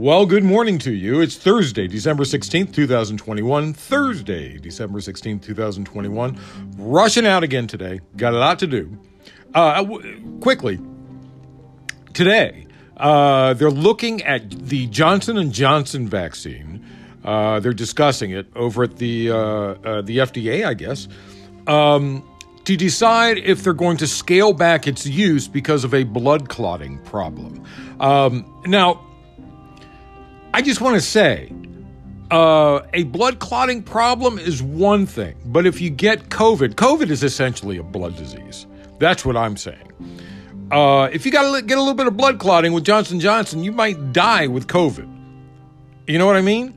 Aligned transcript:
Well, 0.00 0.24
good 0.24 0.44
morning 0.44 0.78
to 0.78 0.92
you. 0.94 1.20
It's 1.20 1.36
Thursday, 1.36 1.86
December 1.86 2.24
16th, 2.24 2.72
2021. 2.72 3.74
Thursday, 3.74 4.56
December 4.56 4.98
16th, 4.98 5.42
2021. 5.42 6.38
Rushing 6.78 7.26
out 7.26 7.42
again 7.42 7.66
today. 7.66 8.00
Got 8.16 8.32
a 8.32 8.38
lot 8.38 8.58
to 8.60 8.66
do. 8.66 8.96
Uh, 9.52 9.82
w- 9.82 10.38
quickly, 10.40 10.80
today, 12.14 12.66
uh, 12.96 13.52
they're 13.52 13.70
looking 13.70 14.22
at 14.22 14.50
the 14.50 14.86
Johnson 14.86 15.52
& 15.52 15.52
Johnson 15.52 16.08
vaccine. 16.08 16.82
Uh, 17.22 17.60
they're 17.60 17.74
discussing 17.74 18.30
it 18.30 18.46
over 18.56 18.84
at 18.84 18.96
the, 18.96 19.30
uh, 19.30 19.36
uh, 19.36 20.00
the 20.00 20.16
FDA, 20.16 20.64
I 20.64 20.72
guess, 20.72 21.08
um, 21.66 22.26
to 22.64 22.74
decide 22.74 23.36
if 23.36 23.62
they're 23.62 23.74
going 23.74 23.98
to 23.98 24.06
scale 24.06 24.54
back 24.54 24.86
its 24.86 25.06
use 25.06 25.46
because 25.46 25.84
of 25.84 25.92
a 25.92 26.04
blood 26.04 26.48
clotting 26.48 26.98
problem. 27.00 27.62
Um, 28.00 28.62
now, 28.64 29.09
I 30.52 30.62
just 30.62 30.80
want 30.80 30.96
to 30.96 31.00
say 31.00 31.52
uh, 32.32 32.80
a 32.92 33.04
blood 33.04 33.38
clotting 33.38 33.84
problem 33.84 34.36
is 34.36 34.60
one 34.60 35.06
thing, 35.06 35.36
but 35.46 35.64
if 35.64 35.80
you 35.80 35.90
get 35.90 36.28
COVID, 36.28 36.74
COVID 36.74 37.08
is 37.10 37.22
essentially 37.22 37.76
a 37.78 37.84
blood 37.84 38.16
disease. 38.16 38.66
That's 38.98 39.24
what 39.24 39.36
I'm 39.36 39.56
saying. 39.56 39.92
Uh, 40.72 41.08
if 41.12 41.24
you 41.24 41.30
got 41.30 41.54
to 41.54 41.62
get 41.62 41.78
a 41.78 41.80
little 41.80 41.94
bit 41.94 42.08
of 42.08 42.16
blood 42.16 42.40
clotting 42.40 42.72
with 42.72 42.84
Johnson 42.84 43.20
Johnson, 43.20 43.62
you 43.62 43.70
might 43.70 44.12
die 44.12 44.48
with 44.48 44.66
COVID. 44.66 45.08
You 46.08 46.18
know 46.18 46.26
what 46.26 46.36
I 46.36 46.40
mean? 46.40 46.76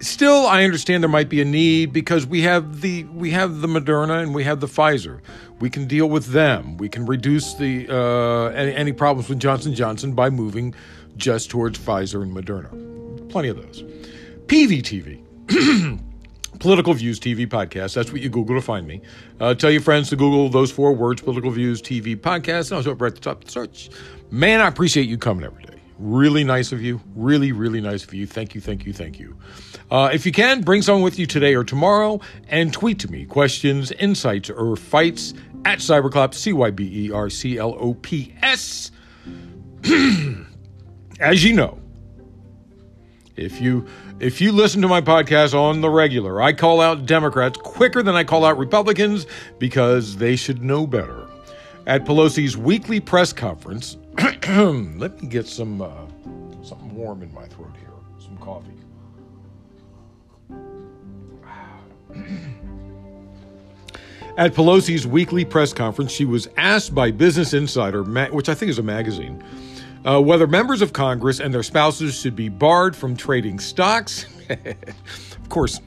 Still, 0.00 0.46
I 0.46 0.64
understand 0.64 1.02
there 1.02 1.08
might 1.08 1.28
be 1.28 1.40
a 1.40 1.44
need 1.44 1.92
because 1.92 2.26
we 2.26 2.40
have 2.42 2.80
the 2.80 3.04
we 3.04 3.30
have 3.30 3.60
the 3.60 3.68
Moderna 3.68 4.22
and 4.22 4.34
we 4.34 4.44
have 4.44 4.60
the 4.60 4.66
Pfizer. 4.66 5.20
We 5.60 5.70
can 5.70 5.86
deal 5.86 6.08
with 6.08 6.26
them. 6.26 6.76
We 6.78 6.88
can 6.88 7.06
reduce 7.06 7.54
the 7.54 7.86
uh, 7.88 8.46
any, 8.48 8.74
any 8.74 8.92
problems 8.92 9.28
with 9.28 9.40
Johnson 9.40 9.74
Johnson 9.74 10.12
by 10.12 10.30
moving 10.30 10.74
just 11.16 11.50
towards 11.50 11.78
Pfizer 11.78 12.22
and 12.22 12.34
Moderna. 12.34 13.28
Plenty 13.30 13.48
of 13.48 13.56
those. 13.56 13.82
PVTV. 14.46 15.20
Political 16.60 16.94
Views 16.94 17.20
TV 17.20 17.46
podcast. 17.46 17.94
That's 17.94 18.12
what 18.12 18.20
you 18.20 18.28
Google 18.28 18.54
to 18.54 18.62
find 18.62 18.86
me. 18.86 19.02
Uh, 19.40 19.54
tell 19.54 19.70
your 19.70 19.80
friends 19.80 20.08
to 20.10 20.16
Google 20.16 20.48
those 20.48 20.70
four 20.70 20.92
words, 20.94 21.20
Political 21.20 21.50
Views 21.50 21.82
TV 21.82 22.16
podcast. 22.16 22.70
And 22.70 22.76
I'll 22.76 22.82
show 22.82 22.92
up 22.92 23.00
right 23.00 23.08
at 23.08 23.16
the 23.16 23.20
top 23.20 23.38
of 23.38 23.44
the 23.46 23.50
search. 23.50 23.90
Man, 24.30 24.60
I 24.60 24.68
appreciate 24.68 25.08
you 25.08 25.18
coming 25.18 25.44
every 25.44 25.64
day. 25.64 25.74
Really 25.98 26.42
nice 26.44 26.72
of 26.72 26.82
you. 26.82 27.00
Really, 27.14 27.52
really 27.52 27.80
nice 27.80 28.04
of 28.04 28.14
you. 28.14 28.26
Thank 28.26 28.54
you, 28.54 28.60
thank 28.60 28.86
you, 28.86 28.92
thank 28.92 29.18
you. 29.18 29.36
Uh, 29.90 30.10
if 30.12 30.26
you 30.26 30.32
can, 30.32 30.62
bring 30.62 30.82
someone 30.82 31.02
with 31.02 31.18
you 31.18 31.26
today 31.26 31.54
or 31.54 31.64
tomorrow 31.64 32.20
and 32.48 32.72
tweet 32.72 32.98
to 33.00 33.10
me 33.10 33.24
questions, 33.26 33.92
insights, 33.92 34.50
or 34.50 34.76
fights 34.76 35.34
at 35.64 35.78
Cyberclops, 35.78 36.34
C 36.34 36.52
Y 36.52 36.70
B 36.70 37.06
E 37.06 37.12
R 37.12 37.30
C 37.30 37.58
L 37.58 37.76
O 37.78 37.94
P 37.94 38.34
S. 38.42 38.90
As 41.20 41.44
you 41.44 41.52
know, 41.52 41.78
if 43.36 43.60
you 43.60 43.86
if 44.20 44.40
you 44.40 44.52
listen 44.52 44.80
to 44.82 44.88
my 44.88 45.00
podcast 45.00 45.54
on 45.54 45.80
the 45.80 45.90
regular, 45.90 46.40
I 46.40 46.52
call 46.52 46.80
out 46.80 47.06
Democrats 47.06 47.58
quicker 47.58 48.02
than 48.02 48.14
I 48.14 48.24
call 48.24 48.44
out 48.44 48.58
Republicans 48.58 49.26
because 49.58 50.16
they 50.16 50.36
should 50.36 50.62
know 50.62 50.86
better. 50.86 51.28
At 51.86 52.04
Pelosi's 52.04 52.56
weekly 52.56 53.00
press 53.00 53.32
conference, 53.32 53.96
let 54.48 55.20
me 55.20 55.28
get 55.28 55.46
some 55.46 55.82
uh, 55.82 55.90
something 56.62 56.94
warm 56.94 57.22
in 57.22 57.32
my 57.34 57.46
throat 57.46 57.74
here, 57.78 57.90
some 58.18 58.36
coffee. 58.38 58.70
At 64.36 64.52
Pelosi's 64.52 65.06
weekly 65.06 65.44
press 65.44 65.72
conference, 65.72 66.10
she 66.10 66.24
was 66.24 66.48
asked 66.56 66.92
by 66.92 67.12
Business 67.12 67.54
Insider, 67.54 68.02
which 68.02 68.48
I 68.48 68.54
think 68.54 68.68
is 68.68 68.80
a 68.80 68.82
magazine, 68.82 69.44
uh, 70.04 70.20
whether 70.20 70.46
members 70.46 70.82
of 70.82 70.92
Congress 70.92 71.40
and 71.40 71.52
their 71.52 71.62
spouses 71.62 72.18
should 72.18 72.36
be 72.36 72.48
barred 72.48 72.94
from 72.94 73.16
trading 73.16 73.58
stocks. 73.58 74.26
of 74.50 75.48
course, 75.48 75.80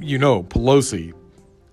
you 0.00 0.18
know 0.18 0.42
Pelosi 0.42 1.12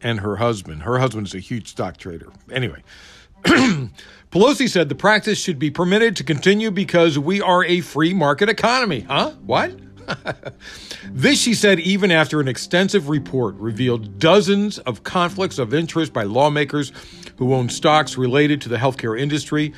and 0.02 0.20
her 0.20 0.36
husband. 0.36 0.84
Her 0.84 1.00
husband 1.00 1.28
is 1.28 1.36
a 1.36 1.40
huge 1.40 1.70
stock 1.70 1.98
trader. 1.98 2.32
Anyway, 2.52 2.84
Pelosi 3.44 4.70
said 4.70 4.90
the 4.90 4.96
practice 4.96 5.40
should 5.40 5.60
be 5.60 5.72
permitted 5.72 6.16
to 6.18 6.24
continue 6.24 6.72
because 6.72 7.18
we 7.18 7.42
are 7.42 7.64
a 7.64 7.82
free 7.82 8.14
market 8.14 8.50
economy. 8.50 9.02
Huh? 9.02 9.32
What? 9.46 9.80
this, 11.06 11.40
she 11.40 11.54
said, 11.54 11.80
even 11.80 12.12
after 12.12 12.42
an 12.42 12.48
extensive 12.50 13.08
report 13.08 13.56
revealed 13.56 14.20
dozens 14.20 14.80
of 14.80 15.04
conflicts 15.04 15.60
of 15.60 15.74
interest 15.74 16.12
by 16.12 16.24
lawmakers 16.24 16.92
who 17.38 17.54
own 17.54 17.70
stocks 17.70 18.18
related 18.18 18.60
to 18.62 18.70
the 18.70 18.78
healthcare 18.78 19.20
industry 19.20 19.74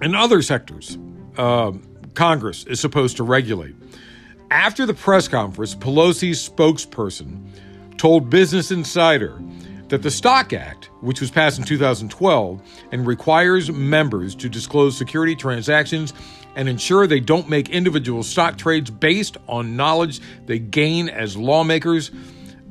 and 0.00 0.16
other 0.16 0.42
sectors 0.42 0.98
uh, 1.36 1.72
Congress 2.14 2.64
is 2.64 2.80
supposed 2.80 3.16
to 3.16 3.22
regulate. 3.22 3.74
After 4.50 4.86
the 4.86 4.94
press 4.94 5.28
conference, 5.28 5.74
Pelosi's 5.74 6.48
spokesperson 6.48 7.46
told 7.98 8.30
Business 8.30 8.70
Insider 8.70 9.40
that 9.88 10.02
the 10.02 10.10
Stock 10.10 10.52
Act, 10.52 10.86
which 11.00 11.20
was 11.20 11.30
passed 11.30 11.58
in 11.58 11.64
2012 11.64 12.62
and 12.92 13.06
requires 13.06 13.70
members 13.70 14.34
to 14.36 14.48
disclose 14.48 14.96
security 14.96 15.34
transactions 15.34 16.12
and 16.56 16.68
ensure 16.68 17.06
they 17.06 17.20
don't 17.20 17.48
make 17.48 17.70
individual 17.70 18.22
stock 18.22 18.58
trades 18.58 18.90
based 18.90 19.36
on 19.46 19.76
knowledge 19.76 20.20
they 20.46 20.58
gain 20.58 21.08
as 21.08 21.36
lawmakers, 21.36 22.10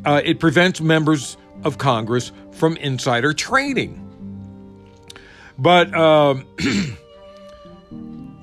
uh, 0.06 0.22
it 0.24 0.40
prevents 0.40 0.82
members 0.82 1.38
of 1.64 1.78
Congress 1.78 2.32
from 2.52 2.78
insider 2.78 3.34
trading. 3.34 4.04
But 5.58 5.94
um, 5.96 6.46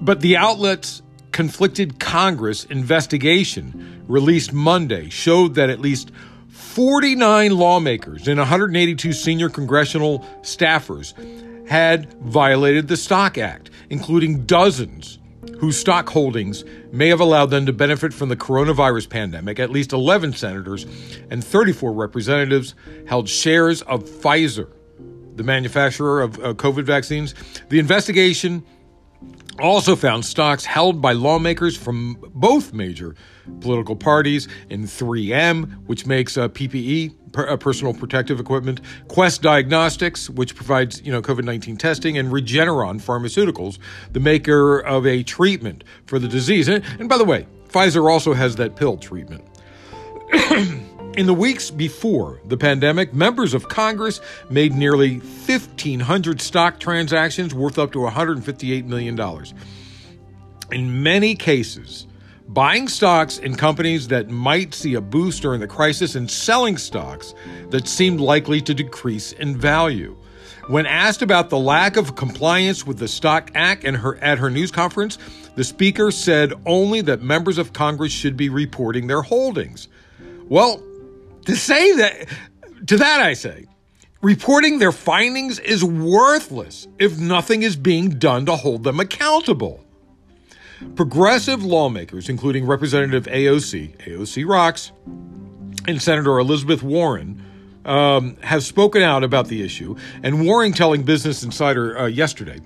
but 0.04 0.20
the 0.20 0.36
outlet's 0.36 1.02
conflicted 1.32 1.98
Congress 1.98 2.64
investigation 2.64 4.04
released 4.06 4.52
Monday 4.52 5.08
showed 5.08 5.54
that 5.54 5.70
at 5.70 5.80
least 5.80 6.12
49 6.48 7.56
lawmakers 7.56 8.28
and 8.28 8.38
182 8.38 9.12
senior 9.12 9.48
congressional 9.48 10.20
staffers 10.42 11.14
had 11.66 12.12
violated 12.20 12.86
the 12.88 12.96
Stock 12.96 13.38
Act, 13.38 13.70
including 13.88 14.44
dozens 14.44 15.18
whose 15.58 15.78
stock 15.78 16.08
holdings 16.10 16.64
may 16.92 17.08
have 17.08 17.20
allowed 17.20 17.46
them 17.46 17.64
to 17.66 17.72
benefit 17.72 18.12
from 18.12 18.28
the 18.28 18.36
coronavirus 18.36 19.08
pandemic. 19.08 19.58
At 19.58 19.70
least 19.70 19.92
11 19.92 20.34
senators 20.34 20.84
and 21.30 21.42
34 21.42 21.92
representatives 21.92 22.74
held 23.06 23.28
shares 23.28 23.80
of 23.82 24.04
Pfizer, 24.04 24.70
the 25.36 25.42
manufacturer 25.42 26.22
of 26.22 26.38
uh, 26.38 26.54
COVID 26.54 26.84
vaccines. 26.84 27.34
The 27.70 27.78
investigation 27.78 28.64
also 29.60 29.96
found 29.96 30.24
stocks 30.24 30.64
held 30.64 31.00
by 31.00 31.12
lawmakers 31.12 31.76
from 31.76 32.16
both 32.34 32.72
major 32.72 33.14
political 33.60 33.96
parties 33.96 34.48
in 34.70 34.84
3M, 34.84 35.86
which 35.86 36.06
makes 36.06 36.36
uh, 36.36 36.48
PPE, 36.48 37.14
per, 37.32 37.48
uh, 37.48 37.56
personal 37.56 37.92
protective 37.92 38.40
equipment, 38.40 38.80
Quest 39.08 39.42
Diagnostics, 39.42 40.30
which 40.30 40.54
provides 40.54 41.02
you 41.02 41.12
know 41.12 41.20
COVID-19 41.20 41.78
testing, 41.78 42.18
and 42.18 42.32
Regeneron 42.32 43.00
Pharmaceuticals, 43.00 43.78
the 44.12 44.20
maker 44.20 44.80
of 44.80 45.06
a 45.06 45.22
treatment 45.22 45.84
for 46.06 46.18
the 46.18 46.28
disease. 46.28 46.68
And, 46.68 46.82
and 46.98 47.08
by 47.08 47.18
the 47.18 47.24
way, 47.24 47.46
Pfizer 47.68 48.10
also 48.10 48.32
has 48.32 48.56
that 48.56 48.76
pill 48.76 48.96
treatment. 48.96 49.44
In 51.16 51.26
the 51.26 51.34
weeks 51.34 51.70
before 51.70 52.40
the 52.46 52.56
pandemic, 52.56 53.14
members 53.14 53.54
of 53.54 53.68
Congress 53.68 54.20
made 54.50 54.74
nearly 54.74 55.18
1,500 55.18 56.40
stock 56.40 56.80
transactions 56.80 57.54
worth 57.54 57.78
up 57.78 57.92
to 57.92 57.98
$158 57.98 58.84
million. 58.86 59.16
In 60.72 61.04
many 61.04 61.36
cases, 61.36 62.08
buying 62.48 62.88
stocks 62.88 63.38
in 63.38 63.54
companies 63.54 64.08
that 64.08 64.28
might 64.28 64.74
see 64.74 64.94
a 64.94 65.00
boost 65.00 65.42
during 65.42 65.60
the 65.60 65.68
crisis 65.68 66.16
and 66.16 66.28
selling 66.28 66.76
stocks 66.76 67.32
that 67.70 67.86
seemed 67.86 68.18
likely 68.18 68.60
to 68.62 68.74
decrease 68.74 69.30
in 69.32 69.56
value. 69.56 70.16
When 70.66 70.84
asked 70.84 71.22
about 71.22 71.48
the 71.48 71.58
lack 71.58 71.96
of 71.96 72.16
compliance 72.16 72.84
with 72.84 72.98
the 72.98 73.06
Stock 73.06 73.52
Act 73.54 73.84
and 73.84 73.96
her, 73.98 74.16
at 74.16 74.38
her 74.38 74.50
news 74.50 74.72
conference, 74.72 75.18
the 75.54 75.62
speaker 75.62 76.10
said 76.10 76.54
only 76.66 77.02
that 77.02 77.22
members 77.22 77.58
of 77.58 77.72
Congress 77.72 78.10
should 78.10 78.36
be 78.36 78.48
reporting 78.48 79.06
their 79.06 79.22
holdings. 79.22 79.86
Well, 80.48 80.82
to 81.44 81.56
say 81.56 81.92
that, 81.96 82.28
to 82.86 82.96
that 82.96 83.20
I 83.20 83.34
say, 83.34 83.66
reporting 84.22 84.78
their 84.78 84.92
findings 84.92 85.58
is 85.58 85.84
worthless 85.84 86.88
if 86.98 87.18
nothing 87.18 87.62
is 87.62 87.76
being 87.76 88.10
done 88.10 88.46
to 88.46 88.56
hold 88.56 88.84
them 88.84 89.00
accountable. 89.00 89.84
Progressive 90.96 91.64
lawmakers, 91.64 92.28
including 92.28 92.66
Representative 92.66 93.24
AOC, 93.26 93.96
AOC 94.06 94.46
rocks, 94.46 94.92
and 95.86 96.00
Senator 96.00 96.38
Elizabeth 96.38 96.82
Warren, 96.82 97.42
um, 97.84 98.36
have 98.42 98.64
spoken 98.64 99.02
out 99.02 99.24
about 99.24 99.48
the 99.48 99.62
issue, 99.62 99.94
and 100.22 100.46
Warren 100.46 100.72
telling 100.72 101.02
Business 101.02 101.42
Insider 101.42 101.98
uh, 101.98 102.06
yesterday 102.06 102.60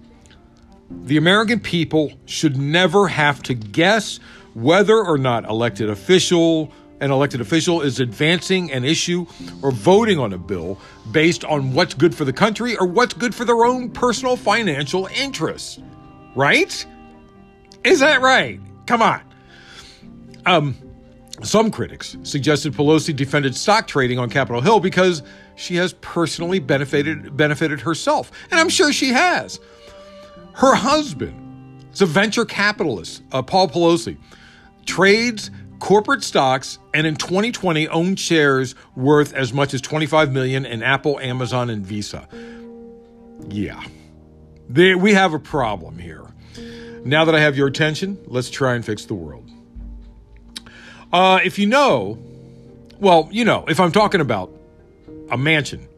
the 0.90 1.16
American 1.16 1.60
people 1.60 2.12
should 2.26 2.56
never 2.56 3.08
have 3.08 3.42
to 3.44 3.54
guess 3.54 4.19
whether 4.54 4.96
or 4.96 5.19
not 5.19 5.44
elected 5.44 5.90
official 5.90 6.72
an 7.00 7.10
elected 7.10 7.40
official 7.40 7.82
is 7.82 8.00
advancing 8.00 8.72
an 8.72 8.84
issue 8.84 9.26
or 9.62 9.70
voting 9.70 10.18
on 10.18 10.32
a 10.32 10.38
bill 10.38 10.78
based 11.12 11.44
on 11.44 11.72
what's 11.72 11.94
good 11.94 12.14
for 12.14 12.24
the 12.24 12.32
country 12.32 12.76
or 12.76 12.86
what's 12.86 13.14
good 13.14 13.34
for 13.34 13.44
their 13.44 13.64
own 13.64 13.90
personal 13.90 14.36
financial 14.36 15.06
interests. 15.14 15.80
Right? 16.34 16.86
Is 17.84 18.00
that 18.00 18.20
right? 18.20 18.60
come 18.88 19.02
on. 19.02 19.20
Um, 20.46 20.74
some 21.42 21.70
critics 21.70 22.16
suggested 22.24 22.72
Pelosi 22.72 23.14
defended 23.14 23.54
stock 23.54 23.86
trading 23.86 24.18
on 24.18 24.30
Capitol 24.30 24.60
Hill 24.60 24.80
because 24.80 25.22
she 25.54 25.76
has 25.76 25.92
personally 26.00 26.58
benefited 26.58 27.36
benefited 27.36 27.80
herself, 27.80 28.32
and 28.50 28.58
I'm 28.58 28.70
sure 28.70 28.92
she 28.92 29.10
has. 29.10 29.60
Her 30.54 30.74
husband 30.74 31.84
is 31.92 32.00
a 32.00 32.06
venture 32.06 32.44
capitalist, 32.44 33.22
uh, 33.30 33.42
Paul 33.42 33.68
Pelosi, 33.68 34.16
trades 34.86 35.50
corporate 35.78 36.22
stocks 36.22 36.78
and 36.94 37.06
in 37.06 37.16
2020 37.16 37.88
owned 37.88 38.19
shares 38.19 38.75
worth 38.96 39.32
as 39.34 39.52
much 39.52 39.75
as 39.75 39.80
25 39.80 40.32
million 40.32 40.66
in 40.66 40.82
Apple, 40.82 41.19
Amazon, 41.20 41.70
and 41.70 41.84
Visa. 41.84 42.28
Yeah, 43.48 43.82
they, 44.69 44.94
we 44.94 45.14
have 45.14 45.34
a 45.34 45.38
problem 45.38 45.98
here. 45.98 46.26
Now 47.04 47.25
that 47.25 47.34
I 47.34 47.40
have 47.40 47.56
your 47.56 47.69
attention, 47.69 48.19
let's 48.26 48.50
try 48.50 48.75
and 48.75 48.84
fix 48.84 49.04
the 49.04 49.14
world. 49.14 49.48
Uh, 51.12 51.40
if 51.42 51.58
you 51.58 51.66
know, 51.66 52.19
well, 52.98 53.28
you 53.31 53.44
know, 53.44 53.64
if 53.69 53.81
I'm 53.81 53.92
talking 53.92 54.20
about 54.20 54.50
a 55.31 55.38
mansion, 55.38 55.88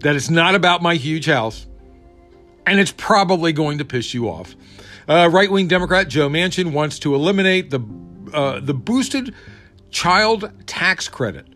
that 0.00 0.14
it's 0.16 0.28
not 0.28 0.54
about 0.54 0.82
my 0.82 0.94
huge 0.96 1.26
house, 1.26 1.66
and 2.66 2.78
it's 2.80 2.92
probably 2.96 3.52
going 3.52 3.78
to 3.78 3.84
piss 3.84 4.12
you 4.12 4.28
off. 4.28 4.54
Uh, 5.08 5.28
right 5.32 5.50
wing 5.50 5.68
Democrat 5.68 6.08
Joe 6.08 6.28
Manchin 6.28 6.72
wants 6.72 6.98
to 7.00 7.14
eliminate 7.14 7.70
the 7.70 7.78
uh, 8.32 8.60
the 8.60 8.74
boosted 8.74 9.34
child 9.90 10.50
tax 10.66 11.08
credit, 11.08 11.46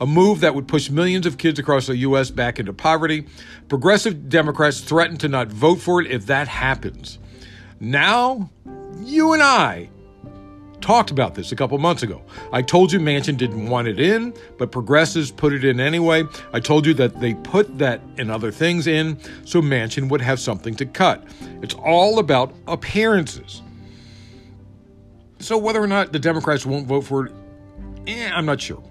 a 0.00 0.06
move 0.06 0.40
that 0.40 0.54
would 0.54 0.68
push 0.68 0.90
millions 0.90 1.26
of 1.26 1.38
kids 1.38 1.58
across 1.58 1.86
the 1.86 1.96
U.S. 1.98 2.30
back 2.30 2.58
into 2.58 2.72
poverty. 2.72 3.26
Progressive 3.68 4.28
Democrats 4.28 4.80
threaten 4.80 5.16
to 5.18 5.28
not 5.28 5.48
vote 5.48 5.80
for 5.80 6.00
it 6.00 6.10
if 6.10 6.26
that 6.26 6.48
happens. 6.48 7.18
Now, 7.80 8.50
you 9.00 9.32
and 9.32 9.42
I 9.42 9.90
talked 10.80 11.10
about 11.10 11.34
this 11.34 11.52
a 11.52 11.56
couple 11.56 11.76
months 11.78 12.02
ago. 12.02 12.22
I 12.52 12.62
told 12.62 12.92
you 12.92 13.00
Manchin 13.00 13.36
didn't 13.36 13.66
want 13.66 13.88
it 13.88 13.98
in, 13.98 14.32
but 14.58 14.70
progressives 14.70 15.30
put 15.30 15.52
it 15.52 15.64
in 15.64 15.80
anyway. 15.80 16.24
I 16.52 16.60
told 16.60 16.86
you 16.86 16.94
that 16.94 17.20
they 17.20 17.34
put 17.34 17.78
that 17.78 18.00
and 18.16 18.30
other 18.30 18.50
things 18.50 18.86
in 18.86 19.18
so 19.44 19.60
Manchin 19.60 20.08
would 20.08 20.20
have 20.20 20.40
something 20.40 20.74
to 20.76 20.86
cut. 20.86 21.24
It's 21.62 21.74
all 21.74 22.18
about 22.18 22.54
appearances. 22.66 23.62
So 25.38 25.56
whether 25.56 25.82
or 25.82 25.86
not 25.86 26.12
the 26.12 26.18
Democrats 26.18 26.66
won't 26.66 26.86
vote 26.86 27.02
for 27.02 27.26
it, 27.26 27.32
eh, 28.06 28.30
I'm 28.32 28.46
not 28.46 28.60
sure. 28.60 28.82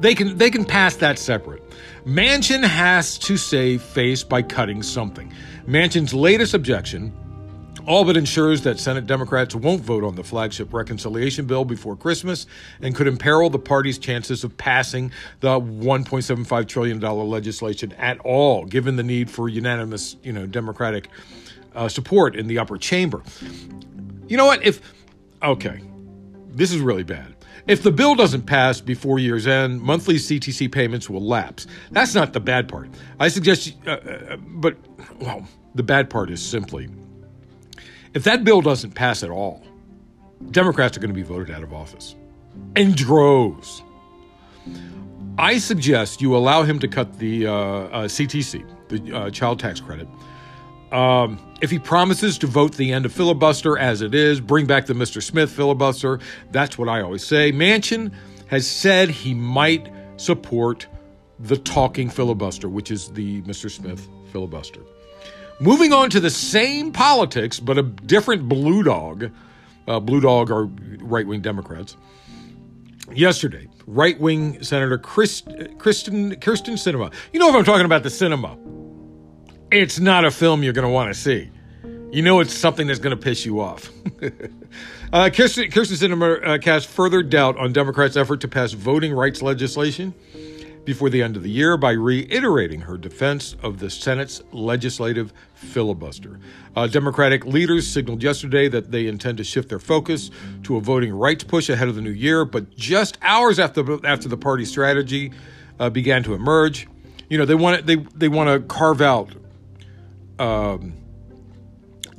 They 0.00 0.14
can 0.14 0.36
they 0.36 0.50
can 0.50 0.64
pass 0.64 0.96
that 0.96 1.18
separate. 1.18 1.62
Manchin 2.04 2.64
has 2.64 3.16
to 3.18 3.36
save 3.36 3.80
face 3.80 4.24
by 4.24 4.42
cutting 4.42 4.82
something. 4.82 5.32
Manchin's 5.66 6.12
latest 6.12 6.52
objection 6.52 7.12
all 7.86 8.04
but 8.04 8.16
ensures 8.16 8.62
that 8.62 8.78
Senate 8.78 9.06
Democrats 9.06 9.54
won't 9.54 9.82
vote 9.82 10.04
on 10.04 10.14
the 10.14 10.24
flagship 10.24 10.72
reconciliation 10.72 11.46
bill 11.46 11.64
before 11.64 11.96
Christmas 11.96 12.46
and 12.80 12.94
could 12.94 13.06
imperil 13.06 13.50
the 13.50 13.58
party's 13.58 13.98
chances 13.98 14.42
of 14.42 14.56
passing 14.56 15.12
the 15.40 15.60
$1.75 15.60 16.66
trillion 16.66 17.00
legislation 17.00 17.92
at 17.92 18.18
all, 18.20 18.64
given 18.64 18.96
the 18.96 19.02
need 19.02 19.30
for 19.30 19.48
unanimous, 19.48 20.16
you 20.22 20.32
know, 20.32 20.46
Democratic 20.46 21.08
uh, 21.74 21.88
support 21.88 22.36
in 22.36 22.46
the 22.46 22.58
upper 22.58 22.78
chamber. 22.78 23.22
You 24.28 24.38
know 24.38 24.46
what? 24.46 24.64
If, 24.64 24.80
okay, 25.44 25.80
this 26.48 26.72
is 26.72 26.80
really 26.80 27.04
bad. 27.04 27.34
If 27.66 27.82
the 27.82 27.92
bill 27.92 28.14
doesn't 28.14 28.42
pass 28.42 28.80
before 28.80 29.18
year's 29.18 29.46
end, 29.46 29.80
monthly 29.80 30.16
CTC 30.16 30.70
payments 30.70 31.08
will 31.08 31.24
lapse. 31.24 31.66
That's 31.92 32.14
not 32.14 32.32
the 32.32 32.40
bad 32.40 32.68
part. 32.68 32.90
I 33.18 33.28
suggest, 33.28 33.74
uh, 33.86 33.90
uh, 33.90 34.36
but, 34.36 34.76
well, 35.18 35.46
the 35.74 35.82
bad 35.82 36.10
part 36.10 36.30
is 36.30 36.42
simply 36.42 36.88
if 38.14 38.22
that 38.24 38.44
bill 38.44 38.60
doesn't 38.60 38.92
pass 38.92 39.24
at 39.24 39.30
all, 39.30 39.62
Democrats 40.50 40.96
are 40.96 41.00
going 41.00 41.10
to 41.10 41.14
be 41.14 41.22
voted 41.22 41.50
out 41.54 41.62
of 41.62 41.72
office 41.72 42.14
in 42.76 42.92
droves. 42.92 43.82
I 45.36 45.58
suggest 45.58 46.22
you 46.22 46.36
allow 46.36 46.62
him 46.62 46.78
to 46.78 46.86
cut 46.86 47.18
the 47.18 47.48
uh, 47.48 47.52
uh, 47.52 48.04
CTC, 48.04 48.64
the 48.88 49.16
uh, 49.16 49.30
child 49.30 49.58
tax 49.58 49.80
credit. 49.80 50.06
Um, 50.92 51.38
if 51.60 51.70
he 51.70 51.78
promises 51.78 52.38
to 52.38 52.46
vote 52.46 52.76
the 52.76 52.92
end 52.92 53.06
of 53.06 53.12
filibuster 53.12 53.78
as 53.78 54.02
it 54.02 54.14
is, 54.14 54.40
bring 54.40 54.66
back 54.66 54.86
the 54.86 54.94
Mr. 54.94 55.22
Smith 55.22 55.50
filibuster, 55.50 56.20
that's 56.50 56.78
what 56.78 56.88
I 56.88 57.00
always 57.00 57.26
say. 57.26 57.52
Manchin 57.52 58.12
has 58.48 58.66
said 58.66 59.10
he 59.10 59.34
might 59.34 59.90
support 60.16 60.86
the 61.40 61.56
talking 61.56 62.08
filibuster, 62.08 62.68
which 62.68 62.90
is 62.90 63.10
the 63.12 63.42
Mr. 63.42 63.70
Smith 63.70 64.08
filibuster. 64.30 64.80
Moving 65.60 65.92
on 65.92 66.10
to 66.10 66.20
the 66.20 66.30
same 66.30 66.92
politics, 66.92 67.60
but 67.60 67.78
a 67.78 67.82
different 67.82 68.48
blue 68.48 68.82
dog. 68.82 69.30
Uh, 69.86 70.00
blue 70.00 70.20
dog 70.20 70.50
are 70.50 70.64
right 71.00 71.26
wing 71.26 71.40
Democrats. 71.40 71.96
Yesterday, 73.12 73.68
right 73.86 74.18
wing 74.18 74.62
Senator 74.62 74.98
Kristen, 74.98 75.76
Kyrsten 75.76 76.74
Sinema. 76.74 77.12
You 77.32 77.40
know 77.40 77.48
if 77.48 77.54
I'm 77.54 77.64
talking 77.64 77.84
about 77.84 78.02
the 78.02 78.10
cinema. 78.10 78.56
It's 79.70 79.98
not 79.98 80.24
a 80.24 80.30
film 80.30 80.62
you're 80.62 80.72
going 80.72 80.86
to 80.86 80.92
want 80.92 81.12
to 81.12 81.18
see. 81.18 81.50
You 82.12 82.22
know 82.22 82.40
it's 82.40 82.54
something 82.54 82.86
that's 82.86 83.00
going 83.00 83.16
to 83.16 83.20
piss 83.20 83.44
you 83.44 83.60
off. 83.60 83.88
uh, 85.12 85.30
Kyrsten, 85.30 85.70
Kyrsten 85.70 85.96
Sinema 85.96 86.46
uh, 86.46 86.58
cast 86.58 86.86
further 86.86 87.22
doubt 87.22 87.56
on 87.56 87.72
Democrats' 87.72 88.16
effort 88.16 88.40
to 88.42 88.48
pass 88.48 88.72
voting 88.72 89.12
rights 89.12 89.42
legislation 89.42 90.14
before 90.84 91.10
the 91.10 91.22
end 91.22 91.36
of 91.36 91.42
the 91.42 91.50
year 91.50 91.76
by 91.76 91.92
reiterating 91.92 92.82
her 92.82 92.96
defense 92.96 93.56
of 93.62 93.78
the 93.78 93.90
Senate's 93.90 94.42
legislative 94.52 95.32
filibuster. 95.54 96.38
Uh, 96.76 96.86
Democratic 96.86 97.44
leaders 97.46 97.86
signaled 97.86 98.22
yesterday 98.22 98.68
that 98.68 98.90
they 98.90 99.06
intend 99.06 99.38
to 99.38 99.44
shift 99.44 99.68
their 99.68 99.78
focus 99.78 100.30
to 100.62 100.76
a 100.76 100.80
voting 100.80 101.12
rights 101.12 101.42
push 101.42 101.68
ahead 101.68 101.88
of 101.88 101.94
the 101.94 102.02
new 102.02 102.10
year, 102.10 102.44
but 102.44 102.76
just 102.76 103.18
hours 103.22 103.58
after 103.58 104.06
after 104.06 104.28
the 104.28 104.36
party 104.36 104.64
strategy 104.64 105.32
uh, 105.80 105.90
began 105.90 106.22
to 106.22 106.34
emerge, 106.34 106.86
you 107.28 107.38
know 107.38 107.44
they 107.44 107.54
want 107.54 107.86
they 107.86 107.96
they 107.96 108.28
want 108.28 108.48
to 108.48 108.60
carve 108.68 109.00
out 109.00 109.30
um, 110.38 110.94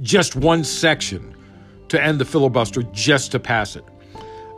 just 0.01 0.35
one 0.35 0.63
section 0.63 1.35
to 1.89 2.01
end 2.01 2.19
the 2.19 2.25
filibuster 2.25 2.83
just 2.91 3.31
to 3.31 3.39
pass 3.39 3.75
it. 3.75 3.85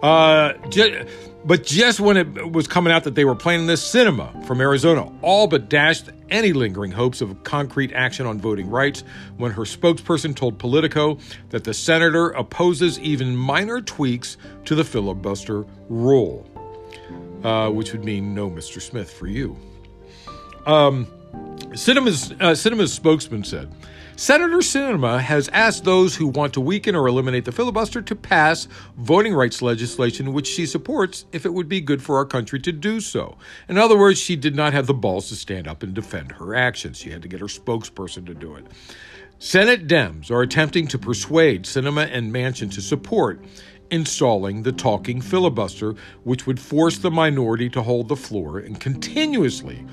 Uh, 0.01 0.54
just, 0.69 1.09
but 1.45 1.63
just 1.63 2.00
when 2.00 2.18
it 2.18 2.51
was 2.51 2.68
coming 2.68 2.92
out 2.92 3.04
that 3.04 3.15
they 3.15 3.25
were 3.25 3.36
planning 3.36 3.68
this, 3.68 3.81
Sinema 3.81 4.45
from 4.45 4.62
Arizona 4.62 5.12
all 5.21 5.48
but 5.48 5.69
dashed 5.69 6.09
any 6.30 6.54
lingering 6.54 6.92
hopes 6.92 7.21
of 7.21 7.42
concrete 7.44 7.94
action 7.94 8.25
on 8.25 8.39
voting 8.39 8.69
rights 8.69 9.03
when 9.38 9.51
her 9.51 9.63
spokesperson 9.63 10.36
told 10.36 10.60
Politico 10.60 11.17
that 11.50 11.63
the 11.63 11.74
senator 11.74 12.29
opposes 12.31 13.00
even 13.00 13.36
minor 13.36 13.81
tweaks 13.81 14.38
to 14.65 14.75
the 14.75 14.84
filibuster 14.84 15.65
rule, 15.89 16.46
uh, 17.43 17.70
which 17.70 17.93
would 17.93 18.03
mean 18.03 18.36
no 18.36 18.50
Mr. 18.50 18.81
Smith 18.81 19.12
for 19.12 19.27
you. 19.27 19.58
Um, 20.65 21.08
Sinema's, 21.34 22.31
uh, 22.31 22.53
Sinema's 22.53 22.93
spokesman 22.93 23.43
said, 23.43 23.72
Senator 24.15 24.57
Sinema 24.57 25.19
has 25.19 25.48
asked 25.50 25.84
those 25.84 26.15
who 26.15 26.25
want 26.25 26.51
to 26.55 26.62
weaken 26.62 26.96
or 26.96 27.05
eliminate 27.05 27.46
the 27.46 27.51
filibuster 27.51 28.01
to 28.01 28.15
pass 28.15 28.67
voting 28.98 29.36
rights 29.36 29.62
legislation, 29.62 30.34
which 30.34 30.48
she 30.48 30.65
supports 30.65 31.25
if 31.31 31.46
it 31.46 31.53
would 31.53 31.69
be 31.69 31.81
good 31.81 32.01
for 32.01 32.17
our 32.17 32.25
country 32.25 32.60
to 32.62 32.72
do 32.72 33.00
so. 33.00 33.38
In 33.69 33.77
other 33.77 33.96
words, 33.96 34.19
she 34.19 34.36
did 34.36 34.55
not 34.55 34.74
have 34.74 34.88
the 34.88 34.93
balls 34.96 35.29
to 35.29 35.36
stand 35.36 35.67
up 35.67 35.84
and 35.84 35.93
defend 35.93 36.31
her 36.31 36.55
actions. 36.55 36.98
She 36.98 37.12
had 37.12 37.22
to 37.22 37.27
get 37.27 37.41
her 37.41 37.46
spokesperson 37.46 38.25
to 38.25 38.34
do 38.34 38.55
it. 38.55 38.65
Senate 39.38 39.88
Dems 39.88 40.31
are 40.31 40.41
attempting 40.41 40.88
to 40.88 40.98
persuade 40.98 41.65
Sinema 41.65 42.10
and 42.12 42.34
Manchin 42.34 42.72
to 42.74 42.81
support 42.81 43.46
installing 43.91 44.63
the 44.63 44.72
talking 44.72 45.22
filibuster, 45.22 45.93
which 46.24 46.48
would 46.48 46.60
force 46.60 46.98
the 46.98 47.12
minority 47.12 47.69
to 47.69 47.84
hold 47.84 48.07
the 48.07 48.15
floor 48.15 48.57
and 48.57 48.79
continuously 48.79 49.86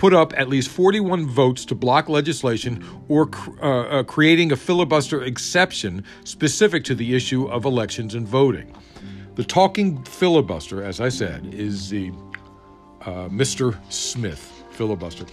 put 0.00 0.14
up 0.14 0.32
at 0.38 0.48
least 0.48 0.70
41 0.70 1.26
votes 1.26 1.66
to 1.66 1.74
block 1.74 2.08
legislation 2.08 2.82
or 3.08 3.28
uh, 3.60 3.80
uh, 3.82 4.02
creating 4.02 4.50
a 4.50 4.56
filibuster 4.56 5.22
exception 5.22 6.02
specific 6.24 6.84
to 6.84 6.94
the 6.94 7.14
issue 7.14 7.44
of 7.48 7.66
elections 7.66 8.14
and 8.14 8.26
voting. 8.26 8.74
The 9.34 9.44
talking 9.44 10.02
filibuster, 10.04 10.82
as 10.82 11.02
I 11.02 11.10
said, 11.10 11.52
is 11.52 11.90
the 11.90 12.12
uh, 13.02 13.28
Mr. 13.28 13.76
Smith 13.92 14.64
filibuster. 14.70 15.26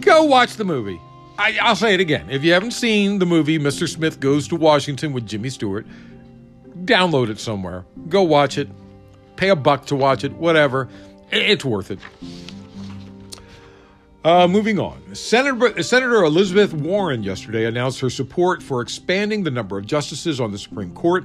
Go 0.00 0.24
watch 0.24 0.54
the 0.54 0.64
movie. 0.64 1.00
I, 1.38 1.56
I'll 1.62 1.76
say 1.76 1.94
it 1.94 2.00
again. 2.00 2.28
If 2.30 2.42
you 2.42 2.52
haven't 2.52 2.72
seen 2.72 3.20
the 3.20 3.26
movie 3.26 3.60
Mr. 3.60 3.88
Smith 3.88 4.18
Goes 4.18 4.48
to 4.48 4.56
Washington 4.56 5.12
with 5.12 5.24
Jimmy 5.24 5.50
Stewart, 5.50 5.86
download 6.84 7.30
it 7.30 7.38
somewhere. 7.38 7.84
Go 8.08 8.22
watch 8.22 8.58
it. 8.58 8.68
Pay 9.36 9.50
a 9.50 9.56
buck 9.56 9.86
to 9.86 9.94
watch 9.94 10.24
it, 10.24 10.32
whatever. 10.32 10.88
It's 11.30 11.64
worth 11.64 11.92
it. 11.92 12.00
Uh, 14.22 14.46
moving 14.46 14.78
on. 14.78 15.14
Senator, 15.14 15.82
Senator 15.82 16.24
Elizabeth 16.24 16.74
Warren 16.74 17.22
yesterday 17.22 17.64
announced 17.64 18.00
her 18.00 18.10
support 18.10 18.62
for 18.62 18.82
expanding 18.82 19.44
the 19.44 19.50
number 19.50 19.78
of 19.78 19.86
justices 19.86 20.42
on 20.42 20.52
the 20.52 20.58
Supreme 20.58 20.92
Court, 20.92 21.24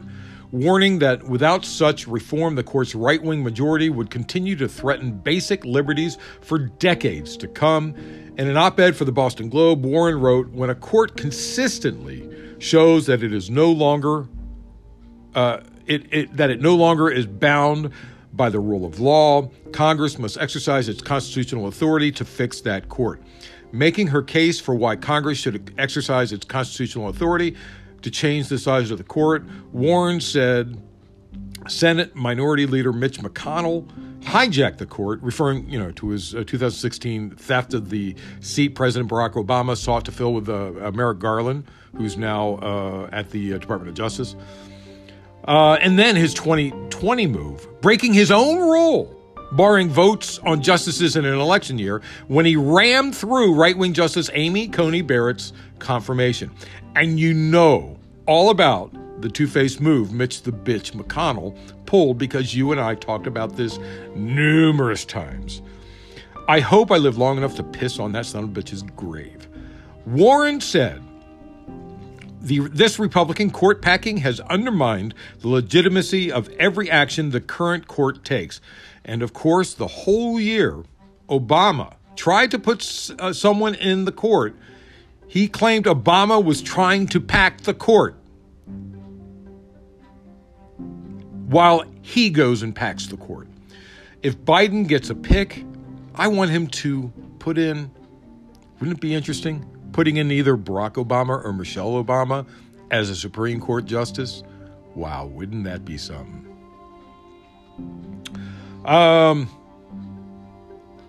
warning 0.52 1.00
that 1.00 1.22
without 1.24 1.66
such 1.66 2.08
reform, 2.08 2.56
the 2.56 2.64
court's 2.64 2.96
right 2.96 3.22
wing 3.22 3.44
majority 3.44 3.90
would 3.90 4.10
continue 4.10 4.56
to 4.56 4.70
threaten 4.70 5.12
basic 5.12 5.66
liberties 5.66 6.18
for 6.40 6.58
decades 6.58 7.36
to 7.36 7.50
come. 7.50 7.94
In 8.38 8.48
an 8.48 8.56
op 8.56 8.80
ed 8.80 8.96
for 8.96 9.04
the 9.04 9.12
Boston 9.12 9.50
Globe, 9.50 9.84
Warren 9.84 10.18
wrote 10.18 10.48
When 10.52 10.70
a 10.70 10.76
court 10.76 11.18
consistently 11.18 12.30
shows 12.60 13.08
that 13.08 13.24
it 13.24 13.34
is 13.34 13.50
no 13.50 13.74
longer 13.74 14.26
uh, 15.34 15.60
it, 15.86 16.14
it, 16.14 16.38
that 16.38 16.50
it 16.50 16.62
no 16.62 16.76
longer 16.76 17.10
is 17.10 17.28
bound 17.28 17.92
by 18.36 18.50
the 18.50 18.60
rule 18.60 18.86
of 18.86 19.00
law. 19.00 19.50
Congress 19.72 20.20
must 20.20 20.38
exercise 20.38 20.90
its 20.90 21.02
constitutional 21.02 21.68
authority 21.68 22.12
to 22.12 22.26
fix 22.26 22.62
that 22.62 22.90
court. 22.90 23.22
Making 23.72 24.08
her 24.08 24.22
case 24.22 24.60
for 24.60 24.76
why 24.76 24.96
Congress 24.96 25.38
should 25.38 25.74
exercise 25.78 26.32
its 26.32 26.46
constitutional 26.46 27.10
authority 27.10 27.56
to 28.02 28.12
change 28.12 28.48
the 28.48 28.58
size 28.58 28.92
of 28.92 28.98
the 28.98 29.04
court, 29.04 29.44
Warren 29.72 30.22
said 30.22 30.82
Senate 31.68 32.16
Minority 32.16 32.66
Leader 32.66 32.94
Mitch 32.94 33.20
McConnell 33.20 33.88
hijacked 34.22 34.78
the 34.78 34.86
court, 34.86 35.22
referring, 35.22 35.70
you 35.70 35.78
know, 35.78 35.92
to 35.92 36.10
his 36.10 36.34
uh, 36.34 36.44
2016 36.46 37.32
theft 37.32 37.74
of 37.74 37.90
the 37.90 38.16
seat 38.40 38.70
President 38.70 39.10
Barack 39.10 39.34
Obama 39.34 39.78
sought 39.78 40.06
to 40.06 40.12
fill 40.12 40.34
with 40.34 40.50
uh, 40.50 40.92
Merrick 40.94 41.20
Garland, 41.20 41.66
who's 41.96 42.18
now 42.18 42.56
uh, 42.56 43.10
at 43.12 43.30
the 43.30 43.54
uh, 43.54 43.58
Department 43.58 43.90
of 43.90 43.96
Justice. 43.96 44.36
Uh, 45.48 45.78
and 45.82 45.98
then 45.98 46.16
his 46.16 46.34
2020 46.34 47.28
move, 47.28 47.68
breaking 47.82 48.14
his 48.14 48.32
own 48.32 48.60
rule, 48.60 49.12
barring 49.52 49.90
votes 49.90 50.40
on 50.40 50.62
justices 50.62 51.16
in 51.16 51.26
an 51.26 51.40
election 51.40 51.78
year, 51.78 52.02
when 52.28 52.46
he 52.46 52.56
rammed 52.56 53.16
through 53.16 53.54
right 53.54 53.78
wing 53.78 53.94
Justice 53.94 54.30
Amy 54.34 54.68
Coney 54.68 55.02
Barrett's 55.02 55.54
confirmation. 55.80 56.52
And 56.96 57.20
you 57.20 57.34
know 57.34 57.98
all 58.26 58.50
about 58.50 58.92
the 59.22 59.30
two 59.30 59.48
faced 59.48 59.80
move 59.80 60.12
Mitch 60.12 60.42
the 60.42 60.52
Bitch 60.52 60.92
McConnell 60.92 61.58
pulled 61.86 62.18
because 62.18 62.56
you 62.56 62.72
and 62.72 62.82
I 62.82 62.96
talked 62.96 63.28
about 63.28 63.56
this 63.56 63.80
numerous 64.16 65.06
times. 65.06 65.62
I 66.48 66.60
hope 66.60 66.92
I 66.92 66.98
live 66.98 67.18
long 67.18 67.38
enough 67.38 67.56
to 67.56 67.64
piss 67.64 68.00
on 68.00 68.12
that 68.12 68.26
son 68.26 68.44
of 68.44 68.56
a 68.56 68.62
bitch's 68.62 68.84
grave. 68.84 69.48
Warren 70.06 70.62
said 70.62 71.02
the, 72.46 72.60
this 72.60 73.00
Republican 73.00 73.50
court 73.50 73.82
packing 73.82 74.18
has 74.18 74.40
undermined 74.42 75.16
the 75.40 75.48
legitimacy 75.48 76.32
of 76.32 76.48
every 76.60 76.90
action 76.90 77.32
the 77.32 77.42
current 77.42 77.88
court 77.88 78.24
takes. 78.24 78.62
And 79.04 79.24
of 79.24 79.34
course, 79.34 79.74
the 79.74 79.88
whole 79.88 80.40
year, 80.40 80.84
Obama 81.28 81.96
tried 82.16 82.52
to 82.52 82.60
put 82.60 83.12
uh, 83.20 83.34
someone 83.34 83.74
in 83.74 84.06
the 84.06 84.12
court. 84.12 84.56
He 85.28 85.48
claimed 85.48 85.86
Obama 85.86 86.44
was 86.44 86.62
trying 86.62 87.08
to 87.08 87.20
pack 87.20 87.62
the 87.62 87.74
court 87.74 88.16
while 91.48 91.84
he 92.04 92.30
goes 92.30 92.62
and 92.62 92.76
packs 92.76 93.08
the 93.08 93.18
court. 93.18 93.48
If 94.22 94.38
Biden 94.38 94.88
gets 94.88 95.10
a 95.10 95.16
pick, 95.16 95.66
I 96.14 96.28
want 96.28 96.52
him 96.52 96.68
to 96.68 97.12
put 97.40 97.58
in, 97.58 97.90
wouldn't 98.80 98.98
it 98.98 99.02
be 99.02 99.16
interesting? 99.16 99.66
Putting 99.96 100.18
in 100.18 100.30
either 100.30 100.58
Barack 100.58 100.96
Obama 100.96 101.42
or 101.42 101.54
Michelle 101.54 102.04
Obama 102.04 102.46
as 102.92 103.10
a 103.10 103.16
Supreme 103.16 103.62
Court 103.62 103.86
justice. 103.86 104.44
Wow, 104.94 105.26
wouldn't 105.28 105.64
that 105.64 105.86
be 105.86 105.98
something? 105.98 106.46
Um, 108.84 109.48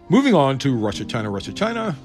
moving 0.09 0.35
on 0.35 0.59
to 0.59 0.73
Russia, 0.73 1.05
China, 1.05 1.31
Russia, 1.31 1.53
China. 1.53 1.97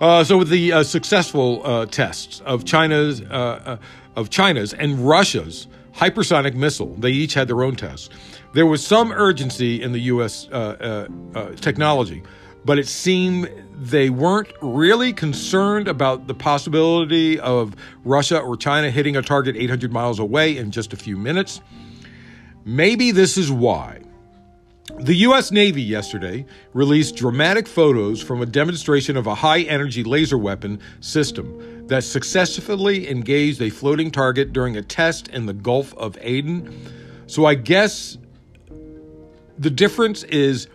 Uh, 0.00 0.24
so, 0.24 0.38
with 0.38 0.48
the 0.48 0.72
uh, 0.72 0.82
successful 0.82 1.64
uh, 1.64 1.86
tests 1.86 2.40
of 2.40 2.64
China's, 2.64 3.22
uh, 3.22 3.24
uh, 3.64 3.76
of 4.16 4.28
China's 4.28 4.74
and 4.74 4.98
Russia's 5.08 5.68
hypersonic 5.94 6.54
missile, 6.54 6.92
they 6.96 7.12
each 7.12 7.34
had 7.34 7.46
their 7.46 7.62
own 7.62 7.76
tests. 7.76 8.10
There 8.52 8.66
was 8.66 8.84
some 8.84 9.12
urgency 9.12 9.80
in 9.80 9.92
the 9.92 10.00
U.S. 10.00 10.48
Uh, 10.48 11.06
technology, 11.60 12.24
but 12.66 12.80
it 12.80 12.88
seemed 12.88 13.48
they 13.78 14.10
weren't 14.10 14.52
really 14.60 15.12
concerned 15.12 15.86
about 15.86 16.26
the 16.26 16.34
possibility 16.34 17.38
of 17.38 17.76
Russia 18.04 18.40
or 18.40 18.56
China 18.56 18.90
hitting 18.90 19.16
a 19.16 19.22
target 19.22 19.56
800 19.56 19.92
miles 19.92 20.18
away 20.18 20.56
in 20.56 20.72
just 20.72 20.92
a 20.92 20.96
few 20.96 21.16
minutes. 21.16 21.60
Maybe 22.64 23.12
this 23.12 23.38
is 23.38 23.52
why. 23.52 24.00
The 24.98 25.14
U.S. 25.14 25.52
Navy 25.52 25.82
yesterday 25.82 26.44
released 26.72 27.14
dramatic 27.14 27.68
photos 27.68 28.20
from 28.20 28.42
a 28.42 28.46
demonstration 28.46 29.16
of 29.16 29.28
a 29.28 29.34
high 29.34 29.60
energy 29.60 30.02
laser 30.02 30.38
weapon 30.38 30.80
system 31.00 31.86
that 31.86 32.02
successfully 32.02 33.08
engaged 33.08 33.62
a 33.62 33.70
floating 33.70 34.10
target 34.10 34.52
during 34.52 34.76
a 34.76 34.82
test 34.82 35.28
in 35.28 35.46
the 35.46 35.52
Gulf 35.52 35.94
of 35.94 36.18
Aden. 36.20 36.74
So 37.28 37.44
I 37.44 37.54
guess 37.54 38.18
the 39.58 39.70
difference 39.70 40.24
is 40.24 40.66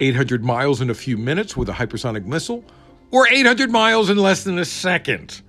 800 0.00 0.44
miles 0.44 0.80
in 0.80 0.90
a 0.90 0.94
few 0.94 1.16
minutes 1.16 1.56
with 1.56 1.68
a 1.68 1.72
hypersonic 1.72 2.24
missile, 2.24 2.64
or 3.10 3.28
800 3.28 3.70
miles 3.70 4.10
in 4.10 4.16
less 4.16 4.44
than 4.44 4.58
a 4.58 4.64
second. 4.64 5.42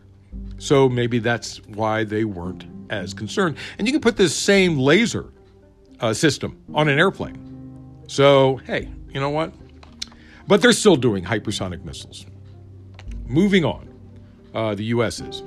So 0.57 0.89
maybe 0.89 1.19
that's 1.19 1.65
why 1.67 2.03
they 2.03 2.23
weren't 2.25 2.65
as 2.89 3.13
concerned. 3.13 3.57
And 3.77 3.87
you 3.87 3.93
can 3.93 4.01
put 4.01 4.17
this 4.17 4.35
same 4.35 4.77
laser 4.77 5.31
uh, 5.99 6.13
system 6.13 6.61
on 6.73 6.87
an 6.87 6.99
airplane. 6.99 8.03
So, 8.07 8.57
hey, 8.65 8.89
you 9.13 9.19
know 9.19 9.29
what? 9.29 9.53
But 10.47 10.61
they're 10.61 10.73
still 10.73 10.95
doing 10.95 11.23
hypersonic 11.23 11.83
missiles. 11.83 12.25
Moving 13.27 13.63
on, 13.63 13.93
uh, 14.55 14.73
the 14.75 14.85
U.S. 14.85 15.19
is. 15.19 15.43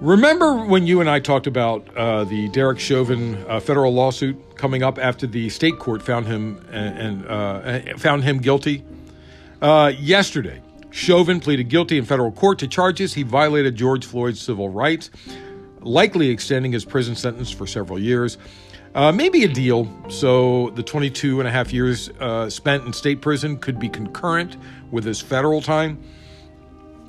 Remember 0.00 0.54
when 0.64 0.86
you 0.86 1.00
and 1.00 1.10
I 1.10 1.18
talked 1.18 1.48
about 1.48 1.88
uh, 1.96 2.22
the 2.22 2.48
Derek 2.50 2.78
Chauvin 2.78 3.34
uh, 3.48 3.58
federal 3.58 3.92
lawsuit 3.92 4.56
coming 4.56 4.84
up 4.84 4.96
after 4.96 5.26
the 5.26 5.48
state 5.48 5.80
court 5.80 6.02
found 6.02 6.26
him 6.26 6.64
and, 6.70 7.26
uh, 7.26 7.96
found 7.96 8.22
him 8.22 8.38
guilty? 8.38 8.84
Uh, 9.60 9.92
yesterday, 9.98 10.62
Chauvin 10.90 11.40
pleaded 11.40 11.68
guilty 11.68 11.98
in 11.98 12.04
federal 12.04 12.30
court 12.30 12.60
to 12.60 12.68
charges 12.68 13.14
he 13.14 13.24
violated 13.24 13.74
George 13.74 14.06
Floyd's 14.06 14.40
civil 14.40 14.68
rights, 14.68 15.10
likely 15.80 16.30
extending 16.30 16.70
his 16.70 16.84
prison 16.84 17.16
sentence 17.16 17.50
for 17.50 17.66
several 17.66 17.98
years. 17.98 18.38
Uh, 18.94 19.10
maybe 19.10 19.42
a 19.42 19.48
deal 19.48 19.88
so 20.08 20.70
the 20.76 20.82
22 20.82 21.40
and 21.40 21.48
a 21.48 21.50
half 21.50 21.72
years 21.72 22.08
uh, 22.20 22.48
spent 22.48 22.86
in 22.86 22.92
state 22.92 23.20
prison 23.20 23.56
could 23.56 23.80
be 23.80 23.88
concurrent 23.88 24.58
with 24.92 25.02
his 25.02 25.20
federal 25.20 25.60
time. 25.60 26.00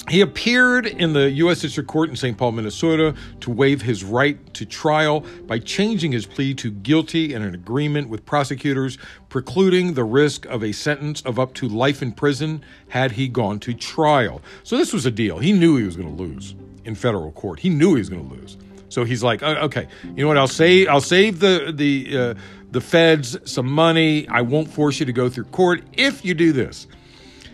He 0.10 0.22
appeared 0.22 0.88
in 0.88 1.13
the 1.13 1.30
U.S. 1.32 1.62
District 1.62 1.88
Court 1.88 2.10
in 2.10 2.16
St. 2.16 2.36
Paul, 2.36 2.54
Minnesota, 2.54 3.13
to 3.42 3.51
waive 3.51 3.84
his 3.84 4.04
right 4.04 4.54
to 4.56 4.66
trial 4.66 5.24
by 5.46 5.60
changing 5.60 6.12
his 6.12 6.25
plea 6.25 6.56
to 6.56 6.72
guilty 6.72 7.36
in 7.36 7.44
an 7.44 7.54
agreement 7.54 8.10
with 8.10 8.25
prosecutors, 8.25 8.98
precluding 9.30 9.94
the 9.94 10.04
risk 10.04 10.48
of 10.48 10.63
a 10.63 10.72
sentence 10.72 11.22
of 11.22 11.38
up 11.38 11.54
to 11.56 11.68
life 11.68 12.01
in 12.01 12.12
prison 12.12 12.63
had 12.88 13.12
he 13.12 13.28
gone 13.28 13.60
to 13.60 13.74
trial. 13.75 14.42
So 14.63 14.78
this 14.78 14.92
was 14.92 15.06
a 15.06 15.12
deal. 15.12 15.38
He 15.38 15.54
knew 15.54 15.78
he 15.78 15.84
was 15.84 15.96
going 15.96 16.16
to 16.16 16.24
lose 16.24 16.56
in 16.86 16.96
federal 16.96 17.32
court. 17.32 17.60
He 17.60 17.70
knew 17.70 17.94
he 17.94 18.00
was 18.00 18.10
going 18.10 18.28
to 18.28 18.36
lose. 18.36 18.58
So 18.89 19.04
he's 19.04 19.22
like, 19.22 19.44
okay, 19.44 19.88
you 20.04 20.24
know 20.24 20.30
what? 20.30 20.38
I'll 20.39 20.48
save. 20.48 20.88
I'll 20.88 21.01
save 21.01 21.39
the 21.39 21.72
the 21.72 22.18
uh, 22.18 22.34
the 22.72 22.82
feds 22.82 23.38
some 23.46 23.68
money. 23.68 24.28
I 24.28 24.42
won't 24.42 24.68
force 24.68 25.00
you 25.00 25.06
to 25.06 25.13
go 25.13 25.30
through 25.30 25.46
court 25.46 25.84
if 25.94 26.25
you 26.25 26.34
do 26.34 26.51
this. 26.51 26.88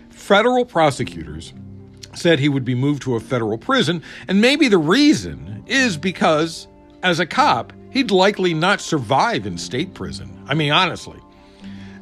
Federal 0.10 0.64
prosecutors 0.64 1.54
said 2.18 2.40
he 2.40 2.50
would 2.50 2.66
be 2.66 2.76
moved 2.76 3.02
to 3.04 3.16
a 3.16 3.20
federal 3.20 3.58
prison, 3.58 4.02
and 4.28 4.42
maybe 4.42 4.68
the 4.68 4.78
reason 4.78 5.64
is 5.68 5.98
because, 5.98 6.68
as 7.04 7.20
a 7.20 7.26
cop, 7.26 7.74
he'd 7.92 8.12
likely 8.12 8.54
not 8.54 8.82
survive 8.82 9.46
in 9.46 9.58
state 9.58 9.94
prison. 9.94 10.44
I 10.48 10.54
mean, 10.54 10.72
honestly. 10.72 11.20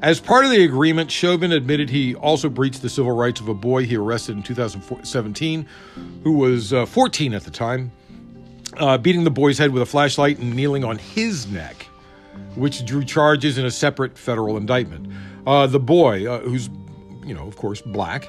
As 0.01 0.19
part 0.19 0.43
of 0.43 0.51
the 0.51 0.65
agreement, 0.65 1.09
Chauvin 1.09 1.53
admitted 1.53 1.89
he 1.89 2.13
also 2.13 2.49
breached 2.49 2.81
the 2.81 2.89
civil 2.89 3.13
rights 3.13 3.39
of 3.39 3.47
a 3.47 3.53
boy 3.53 3.85
he 3.85 3.95
arrested 3.95 4.35
in 4.35 4.43
2017, 4.43 5.65
who 6.23 6.33
was 6.33 6.73
uh, 6.73 6.85
14 6.85 7.33
at 7.33 7.45
the 7.45 7.51
time, 7.51 7.89
uh, 8.77 8.97
beating 8.97 9.23
the 9.23 9.31
boy's 9.31 9.57
head 9.57 9.71
with 9.71 9.81
a 9.81 9.85
flashlight 9.85 10.39
and 10.39 10.53
kneeling 10.53 10.83
on 10.83 10.97
his 10.97 11.47
neck, 11.47 11.83
which 12.55 12.85
drew 12.85 13.05
charges 13.05 13.57
in 13.57 13.65
a 13.65 13.71
separate 13.71 14.17
federal 14.17 14.57
indictment. 14.57 15.07
Uh, 15.47 15.67
the 15.67 15.79
boy, 15.79 16.29
uh, 16.29 16.39
who's, 16.41 16.69
you 17.25 17.33
know, 17.33 17.47
of 17.47 17.55
course, 17.55 17.81
black, 17.81 18.27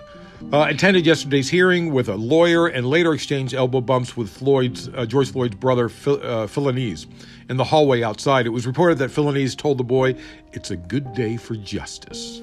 uh, 0.52 0.66
attended 0.68 1.06
yesterday's 1.06 1.48
hearing 1.48 1.92
with 1.92 2.08
a 2.08 2.14
lawyer 2.14 2.66
and 2.66 2.86
later 2.86 3.12
exchanged 3.12 3.54
elbow 3.54 3.80
bumps 3.80 4.16
with 4.16 4.28
Floyd's 4.30 4.88
uh, 4.88 5.06
George 5.06 5.32
Floyd's 5.32 5.56
brother 5.56 5.88
Phil, 5.88 6.20
uh, 6.22 6.46
Philonise 6.46 7.06
in 7.48 7.56
the 7.56 7.64
hallway 7.64 8.02
outside. 8.02 8.46
It 8.46 8.50
was 8.50 8.66
reported 8.66 8.98
that 8.98 9.10
Philonise 9.10 9.56
told 9.56 9.78
the 9.78 9.84
boy, 9.84 10.16
"It's 10.52 10.70
a 10.70 10.76
good 10.76 11.14
day 11.14 11.36
for 11.36 11.56
justice." 11.56 12.42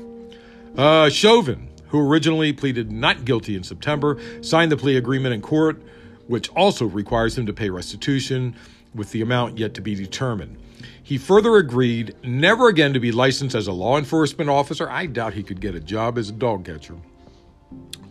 Uh, 0.77 1.09
Chauvin, 1.09 1.67
who 1.89 1.99
originally 1.99 2.53
pleaded 2.53 2.91
not 2.91 3.25
guilty 3.25 3.55
in 3.55 3.63
September, 3.63 4.17
signed 4.41 4.71
the 4.71 4.77
plea 4.77 4.97
agreement 4.97 5.33
in 5.33 5.41
court, 5.41 5.81
which 6.27 6.49
also 6.49 6.85
requires 6.85 7.37
him 7.37 7.45
to 7.45 7.53
pay 7.53 7.69
restitution, 7.69 8.55
with 8.95 9.11
the 9.11 9.21
amount 9.21 9.57
yet 9.57 9.73
to 9.73 9.81
be 9.81 9.95
determined. 9.95 10.57
He 11.03 11.17
further 11.17 11.57
agreed 11.57 12.15
never 12.23 12.67
again 12.67 12.93
to 12.93 12.99
be 12.99 13.11
licensed 13.11 13.55
as 13.55 13.67
a 13.67 13.73
law 13.73 13.97
enforcement 13.97 14.49
officer. 14.49 14.89
I 14.89 15.05
doubt 15.05 15.33
he 15.33 15.43
could 15.43 15.59
get 15.59 15.75
a 15.75 15.79
job 15.79 16.17
as 16.17 16.29
a 16.29 16.33
dog 16.33 16.65
catcher 16.65 16.95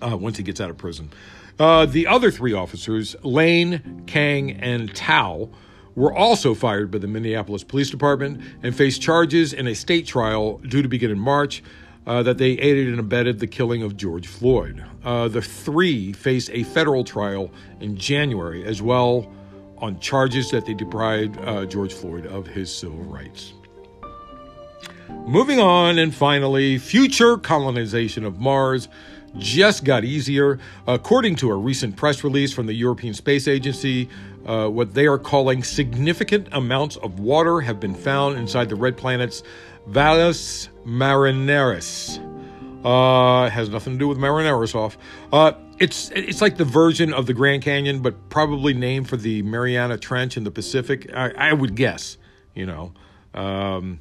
uh, 0.00 0.16
once 0.16 0.36
he 0.36 0.42
gets 0.42 0.60
out 0.60 0.70
of 0.70 0.76
prison. 0.76 1.10
Uh, 1.58 1.84
the 1.86 2.06
other 2.06 2.30
three 2.30 2.52
officers, 2.52 3.14
Lane, 3.22 4.04
Kueng, 4.06 4.58
and 4.60 4.92
Thao, 4.94 5.50
were 5.94 6.14
also 6.14 6.54
fired 6.54 6.90
by 6.90 6.98
the 6.98 7.06
Minneapolis 7.06 7.64
Police 7.64 7.90
Department 7.90 8.40
and 8.62 8.74
faced 8.74 9.02
charges 9.02 9.52
in 9.52 9.66
a 9.66 9.74
state 9.74 10.06
trial 10.06 10.58
due 10.58 10.82
to 10.82 10.88
begin 10.88 11.10
in 11.10 11.18
March 11.18 11.62
uh, 12.06 12.22
that 12.22 12.38
they 12.38 12.52
aided 12.52 12.88
and 12.88 12.98
abetted 12.98 13.38
the 13.38 13.46
killing 13.46 13.82
of 13.82 13.96
George 13.96 14.26
Floyd. 14.26 14.84
Uh, 15.04 15.28
the 15.28 15.42
three 15.42 16.12
face 16.12 16.48
a 16.50 16.62
federal 16.62 17.04
trial 17.04 17.50
in 17.80 17.96
January 17.96 18.64
as 18.64 18.80
well 18.80 19.30
on 19.78 19.98
charges 20.00 20.50
that 20.50 20.66
they 20.66 20.74
deprived 20.74 21.38
uh, 21.40 21.66
George 21.66 21.92
Floyd 21.92 22.26
of 22.26 22.46
his 22.46 22.74
civil 22.74 23.02
rights. 23.04 23.52
Moving 25.26 25.60
on, 25.60 25.98
and 25.98 26.14
finally, 26.14 26.78
future 26.78 27.36
colonization 27.36 28.24
of 28.24 28.40
Mars 28.40 28.88
just 29.38 29.84
got 29.84 30.04
easier. 30.04 30.58
According 30.86 31.36
to 31.36 31.50
a 31.50 31.56
recent 31.56 31.96
press 31.96 32.24
release 32.24 32.52
from 32.52 32.66
the 32.66 32.74
European 32.74 33.14
Space 33.14 33.46
Agency, 33.46 34.08
uh, 34.46 34.68
what 34.68 34.94
they 34.94 35.06
are 35.06 35.18
calling 35.18 35.62
significant 35.62 36.48
amounts 36.52 36.96
of 36.96 37.20
water 37.20 37.60
have 37.60 37.78
been 37.78 37.94
found 37.94 38.38
inside 38.38 38.68
the 38.68 38.74
red 38.74 38.96
planet's 38.96 39.42
Valles 39.86 40.68
Marineris. 40.84 42.18
Uh, 42.84 43.50
has 43.50 43.68
nothing 43.68 43.92
to 43.92 43.98
do 43.98 44.08
with 44.08 44.18
Marineris 44.18 44.74
off. 44.74 44.96
Uh, 45.32 45.52
it's 45.78 46.10
it's 46.10 46.40
like 46.40 46.56
the 46.56 46.64
version 46.64 47.12
of 47.12 47.26
the 47.26 47.34
Grand 47.34 47.62
Canyon, 47.62 48.00
but 48.00 48.30
probably 48.30 48.72
named 48.72 49.08
for 49.08 49.16
the 49.16 49.42
Mariana 49.42 49.98
Trench 49.98 50.36
in 50.36 50.44
the 50.44 50.50
Pacific. 50.50 51.10
I, 51.14 51.30
I 51.36 51.52
would 51.52 51.74
guess, 51.74 52.16
you 52.54 52.66
know. 52.66 52.92
Um, 53.34 54.00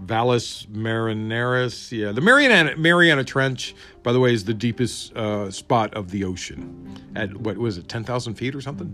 Valles 0.00 0.66
Marineris. 0.72 1.90
Yeah, 1.90 2.12
the 2.12 2.20
Mariana 2.20 2.76
Mariana 2.76 3.24
Trench, 3.24 3.74
by 4.02 4.12
the 4.12 4.20
way, 4.20 4.32
is 4.32 4.44
the 4.44 4.54
deepest 4.54 5.14
uh, 5.16 5.50
spot 5.50 5.92
of 5.94 6.10
the 6.10 6.24
ocean. 6.24 6.96
At 7.16 7.36
what 7.36 7.58
was 7.58 7.78
it, 7.78 7.88
ten 7.88 8.04
thousand 8.04 8.34
feet 8.34 8.54
or 8.54 8.60
something? 8.60 8.88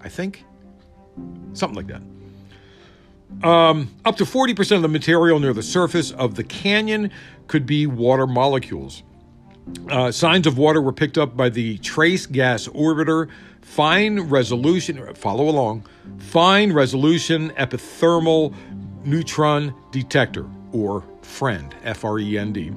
I 0.00 0.08
think, 0.08 0.44
something 1.52 1.76
like 1.76 1.88
that. 1.88 2.02
Um, 3.46 3.94
up 4.04 4.16
to 4.16 4.26
forty 4.26 4.54
percent 4.54 4.76
of 4.76 4.82
the 4.82 4.88
material 4.88 5.38
near 5.38 5.52
the 5.52 5.62
surface 5.62 6.12
of 6.12 6.34
the 6.34 6.44
canyon 6.44 7.10
could 7.46 7.66
be 7.66 7.86
water 7.86 8.26
molecules. 8.26 9.02
Uh, 9.88 10.10
signs 10.10 10.46
of 10.46 10.58
water 10.58 10.80
were 10.80 10.92
picked 10.92 11.16
up 11.16 11.36
by 11.36 11.48
the 11.48 11.78
Trace 11.78 12.26
Gas 12.26 12.66
Orbiter 12.68 13.28
Fine 13.60 14.22
Resolution. 14.22 15.14
Follow 15.14 15.48
along. 15.48 15.86
Fine 16.18 16.72
Resolution 16.72 17.50
Epithermal 17.50 18.54
neutron 19.04 19.74
detector, 19.90 20.46
or 20.72 21.04
FREND, 21.22 21.74
F 21.84 22.04
R 22.04 22.18
E 22.18 22.38
N 22.38 22.52
D. 22.52 22.72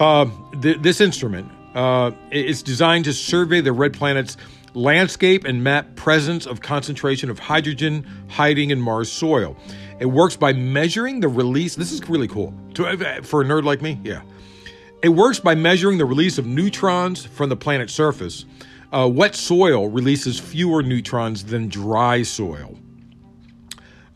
Uh, 0.00 0.26
th- 0.60 0.78
this 0.78 1.00
instrument 1.00 1.50
uh, 1.74 2.10
is 2.30 2.62
designed 2.62 3.04
to 3.04 3.12
survey 3.12 3.60
the 3.60 3.72
red 3.72 3.92
planet's 3.92 4.36
landscape 4.74 5.44
and 5.44 5.62
map 5.62 5.94
presence 5.94 6.46
of 6.46 6.60
concentration 6.60 7.30
of 7.30 7.38
hydrogen 7.38 8.04
hiding 8.28 8.70
in 8.70 8.80
Mars 8.80 9.10
soil. 9.10 9.56
It 10.00 10.06
works 10.06 10.36
by 10.36 10.52
measuring 10.52 11.20
the 11.20 11.28
release. 11.28 11.76
This 11.76 11.92
is 11.92 12.08
really 12.08 12.26
cool 12.26 12.52
to, 12.74 12.86
uh, 12.86 13.22
for 13.22 13.42
a 13.42 13.44
nerd 13.44 13.62
like 13.62 13.82
me. 13.82 14.00
Yeah, 14.02 14.22
it 15.02 15.10
works 15.10 15.38
by 15.38 15.54
measuring 15.54 15.98
the 15.98 16.04
release 16.04 16.38
of 16.38 16.46
neutrons 16.46 17.24
from 17.24 17.48
the 17.48 17.56
planet's 17.56 17.92
surface. 17.92 18.44
Uh, 18.92 19.08
wet 19.08 19.34
soil 19.34 19.88
releases 19.88 20.38
fewer 20.38 20.82
neutrons 20.82 21.44
than 21.44 21.68
dry 21.68 22.22
soil. 22.22 22.78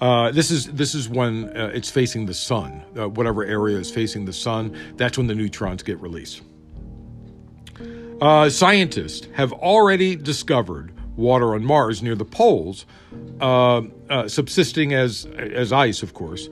Uh, 0.01 0.31
this 0.31 0.51
is 0.51 0.67
this 0.67 0.95
is 0.95 1.09
when 1.09 1.45
uh, 1.57 1.71
it's 1.75 1.91
facing 1.91 2.27
the 2.27 2.35
sun. 2.35 2.85
Uh, 2.97 3.09
whatever 3.09 3.45
area 3.45 3.77
is 3.77 3.91
facing 3.91 4.25
the 4.25 4.33
sun, 4.33 4.77
that's 4.97 5.19
when 5.19 5.27
the 5.27 5.35
neutrons 5.35 5.83
get 5.83 6.01
released. 6.01 6.43
Uh, 8.21 8.49
scientists 8.49 9.27
have 9.35 9.53
already 9.53 10.15
discovered 10.15 10.93
water 11.17 11.55
on 11.55 11.65
Mars 11.65 12.03
near 12.03 12.15
the 12.15 12.25
poles, 12.25 12.87
uh, 13.41 13.83
subsisting 14.29 14.95
as 14.95 15.27
as 15.37 15.73
ice, 15.73 16.03
of 16.03 16.15
course. 16.15 16.49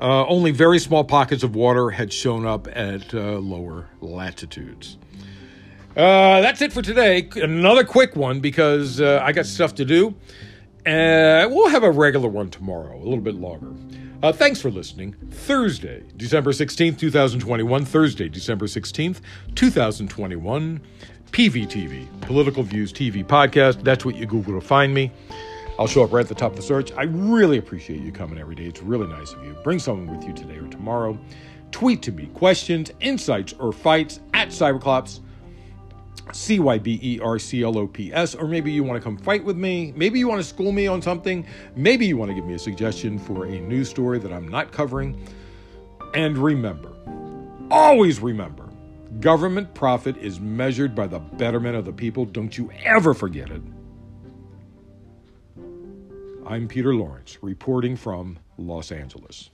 only 0.00 0.50
very 0.50 0.80
small 0.80 1.04
pockets 1.04 1.44
of 1.44 1.54
water 1.54 1.90
had 1.90 2.12
shown 2.12 2.46
up 2.46 2.66
at 2.72 3.12
lower 3.12 3.88
latitudes. 4.00 4.98
that's 5.94 6.62
it 6.62 6.72
for 6.72 6.82
today. 6.82 7.28
Another 7.36 7.84
quick 7.84 8.16
one 8.16 8.40
because 8.40 9.00
I 9.00 9.30
got 9.30 9.46
stuff 9.46 9.76
to 9.76 9.84
do. 9.84 10.16
Uh, 10.88 11.46
we'll 11.50 11.68
have 11.68 11.82
a 11.82 11.90
regular 11.90 12.28
one 12.30 12.48
tomorrow, 12.48 12.96
a 12.96 13.04
little 13.04 13.20
bit 13.20 13.34
longer. 13.34 13.72
Uh, 14.22 14.32
thanks 14.32 14.58
for 14.58 14.70
listening. 14.70 15.14
Thursday, 15.30 16.02
December 16.16 16.50
16th, 16.50 16.98
2021. 16.98 17.84
Thursday, 17.84 18.28
December 18.28 18.66
16th, 18.66 19.20
2021. 19.54 20.80
PVTV, 21.30 22.20
Political 22.22 22.62
Views 22.62 22.90
TV 22.90 23.22
Podcast. 23.22 23.84
That's 23.84 24.06
what 24.06 24.16
you 24.16 24.24
Google 24.24 24.58
to 24.58 24.66
find 24.66 24.94
me. 24.94 25.12
I'll 25.78 25.86
show 25.86 26.02
up 26.02 26.12
right 26.12 26.22
at 26.22 26.28
the 26.28 26.34
top 26.34 26.52
of 26.52 26.56
the 26.56 26.62
search. 26.62 26.90
I 26.92 27.02
really 27.02 27.58
appreciate 27.58 28.00
you 28.00 28.10
coming 28.10 28.38
every 28.38 28.54
day. 28.54 28.64
It's 28.64 28.82
really 28.82 29.06
nice 29.06 29.34
of 29.34 29.44
you. 29.44 29.54
Bring 29.62 29.78
someone 29.78 30.16
with 30.16 30.26
you 30.26 30.32
today 30.32 30.56
or 30.56 30.66
tomorrow. 30.68 31.18
Tweet 31.70 32.00
to 32.02 32.12
me 32.12 32.26
questions, 32.34 32.90
insights, 33.00 33.52
or 33.60 33.72
fights 33.72 34.20
at 34.32 34.48
Cyberclops. 34.48 35.20
C 36.32 36.58
Y 36.58 36.78
B 36.78 36.98
E 37.02 37.20
R 37.20 37.38
C 37.38 37.62
L 37.62 37.78
O 37.78 37.86
P 37.86 38.12
S, 38.12 38.34
or 38.34 38.46
maybe 38.46 38.70
you 38.72 38.84
want 38.84 39.00
to 39.00 39.04
come 39.04 39.16
fight 39.16 39.44
with 39.44 39.56
me. 39.56 39.92
Maybe 39.96 40.18
you 40.18 40.28
want 40.28 40.40
to 40.40 40.46
school 40.46 40.72
me 40.72 40.86
on 40.86 41.02
something. 41.02 41.46
Maybe 41.76 42.06
you 42.06 42.16
want 42.16 42.30
to 42.30 42.34
give 42.34 42.44
me 42.44 42.54
a 42.54 42.58
suggestion 42.58 43.18
for 43.18 43.46
a 43.46 43.60
news 43.60 43.88
story 43.88 44.18
that 44.18 44.32
I'm 44.32 44.48
not 44.48 44.72
covering. 44.72 45.20
And 46.14 46.38
remember, 46.38 46.92
always 47.70 48.20
remember, 48.20 48.68
government 49.20 49.74
profit 49.74 50.16
is 50.18 50.40
measured 50.40 50.94
by 50.94 51.06
the 51.06 51.18
betterment 51.18 51.76
of 51.76 51.84
the 51.84 51.92
people. 51.92 52.24
Don't 52.24 52.56
you 52.56 52.70
ever 52.84 53.14
forget 53.14 53.50
it. 53.50 53.62
I'm 56.46 56.66
Peter 56.66 56.94
Lawrence, 56.94 57.38
reporting 57.42 57.94
from 57.94 58.38
Los 58.56 58.90
Angeles. 58.90 59.50